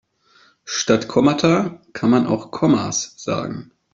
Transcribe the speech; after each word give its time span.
Statt 0.65 1.07
Kommata 1.07 1.79
kann 1.93 2.09
man 2.09 2.25
auch 2.25 2.49
Kommas 2.49 3.13
sagen. 3.17 3.69